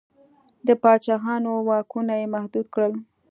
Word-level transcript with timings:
د 0.67 0.69
پاچاهانو 0.83 1.51
واکونه 1.67 2.13
یې 2.21 2.27
محدود 2.35 2.65
کړل. 2.73 2.93